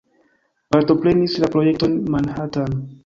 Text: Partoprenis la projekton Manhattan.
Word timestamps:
Partoprenis 0.75 1.35
la 1.43 1.49
projekton 1.57 1.93
Manhattan. 2.17 2.79